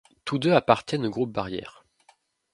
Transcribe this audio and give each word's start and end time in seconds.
Tous 0.25 0.39
deux 0.39 0.53
appartiennent 0.55 1.05
au 1.05 1.11
groupe 1.11 1.31
Barrière. 1.31 1.85